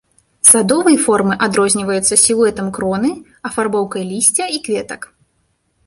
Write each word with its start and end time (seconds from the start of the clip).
Садовыя 0.51 0.99
формы 1.03 1.33
адрозніваюцца 1.49 2.13
сілуэтам 2.25 2.73
кроны, 2.79 3.09
афарбоўкай 3.51 4.03
лісця 4.11 4.45
і 4.57 4.63
кветак. 4.69 5.01